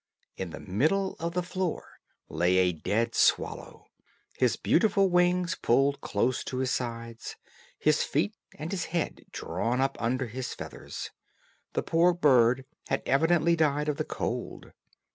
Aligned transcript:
In 0.35 0.49
the 0.49 0.59
middle 0.59 1.15
of 1.19 1.35
the 1.35 1.43
floor 1.43 1.99
lay 2.27 2.57
a 2.57 2.71
dead 2.73 3.13
swallow, 3.13 3.85
his 4.35 4.55
beautiful 4.55 5.11
wings 5.11 5.53
pulled 5.53 6.01
close 6.01 6.43
to 6.45 6.57
his 6.57 6.71
sides, 6.71 7.35
his 7.77 8.01
feet 8.01 8.33
and 8.57 8.71
his 8.71 8.85
head 8.85 9.25
drawn 9.31 9.79
up 9.79 9.95
under 10.01 10.25
his 10.25 10.55
feathers; 10.55 11.11
the 11.73 11.83
poor 11.83 12.13
bird 12.15 12.65
had 12.87 13.03
evidently 13.05 13.55
died 13.55 13.87
of 13.87 13.97
the 13.97 14.03
cold. 14.03 14.71